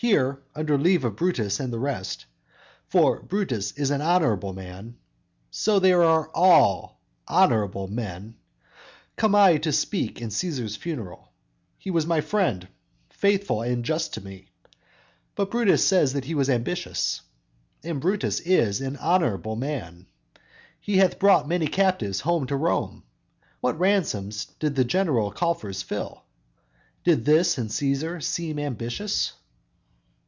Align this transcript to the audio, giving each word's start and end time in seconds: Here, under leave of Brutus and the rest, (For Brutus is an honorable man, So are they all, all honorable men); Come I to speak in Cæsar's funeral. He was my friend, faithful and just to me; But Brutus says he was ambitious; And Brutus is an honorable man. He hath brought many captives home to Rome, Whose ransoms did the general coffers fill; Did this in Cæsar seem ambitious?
Here, 0.00 0.40
under 0.54 0.78
leave 0.78 1.04
of 1.04 1.16
Brutus 1.16 1.58
and 1.58 1.72
the 1.72 1.78
rest, 1.80 2.26
(For 2.86 3.20
Brutus 3.20 3.72
is 3.72 3.90
an 3.90 4.00
honorable 4.00 4.52
man, 4.52 4.96
So 5.50 5.78
are 5.78 5.80
they 5.80 5.92
all, 5.92 6.28
all 6.32 7.00
honorable 7.26 7.88
men); 7.88 8.36
Come 9.16 9.34
I 9.34 9.56
to 9.56 9.72
speak 9.72 10.20
in 10.20 10.28
Cæsar's 10.28 10.76
funeral. 10.76 11.32
He 11.78 11.90
was 11.90 12.06
my 12.06 12.20
friend, 12.20 12.68
faithful 13.10 13.60
and 13.62 13.84
just 13.84 14.14
to 14.14 14.20
me; 14.20 14.52
But 15.34 15.50
Brutus 15.50 15.84
says 15.84 16.12
he 16.12 16.36
was 16.36 16.48
ambitious; 16.48 17.22
And 17.82 18.00
Brutus 18.00 18.38
is 18.38 18.80
an 18.80 18.98
honorable 18.98 19.56
man. 19.56 20.06
He 20.80 20.98
hath 20.98 21.18
brought 21.18 21.48
many 21.48 21.66
captives 21.66 22.20
home 22.20 22.46
to 22.46 22.56
Rome, 22.56 23.02
Whose 23.62 23.74
ransoms 23.74 24.44
did 24.60 24.76
the 24.76 24.84
general 24.84 25.32
coffers 25.32 25.82
fill; 25.82 26.22
Did 27.02 27.24
this 27.24 27.58
in 27.58 27.66
Cæsar 27.66 28.22
seem 28.22 28.60
ambitious? 28.60 29.32